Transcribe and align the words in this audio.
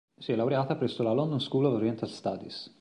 Si 0.19 0.31
è 0.31 0.35
laureata 0.35 0.77
presso 0.77 1.03
la 1.03 1.13
London 1.13 1.39
School 1.39 1.65
of 1.65 1.73
Oriental 1.75 2.09
Studies. 2.09 2.67